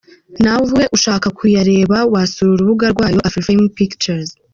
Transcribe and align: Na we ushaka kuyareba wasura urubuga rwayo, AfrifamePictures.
Na 0.43 0.55
we 0.73 0.83
ushaka 0.97 1.27
kuyareba 1.37 1.97
wasura 2.13 2.51
urubuga 2.53 2.85
rwayo, 2.93 3.19
AfrifamePictures. 3.27 4.29